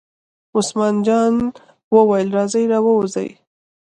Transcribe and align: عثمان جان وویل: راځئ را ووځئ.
عثمان 0.57 0.95
جان 1.07 1.33
وویل: 1.95 2.27
راځئ 2.37 2.63
را 2.71 2.79
ووځئ. 2.85 3.29